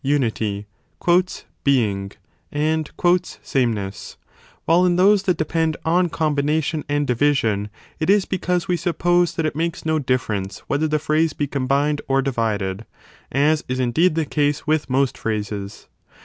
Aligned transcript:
unity, 0.03 0.65
being, 1.63 2.11
and 2.51 2.89
sameness), 3.43 4.17
35 4.61 4.61
while 4.65 4.83
in 4.83 4.95
those 4.95 5.21
that 5.21 5.37
depend 5.37 5.77
on 5.85 6.09
combination 6.09 6.83
and 6.89 7.05
division, 7.05 7.69
it 7.99 8.09
is 8.09 8.25
because 8.25 8.67
we 8.67 8.75
suppose 8.75 9.35
that 9.35 9.45
it 9.45 9.55
makes 9.55 9.85
no 9.85 9.99
difference 9.99 10.57
whether 10.67 10.87
the 10.87 10.97
phrase 10.97 11.33
be 11.33 11.45
combined 11.45 12.01
or 12.07 12.19
divided, 12.23 12.83
as 13.31 13.63
is 13.67 13.79
indeed 13.79 14.15
the 14.15 14.25
case 14.25 14.65
with 14.65 14.89
most 14.89 15.19
phrases. 15.19 15.87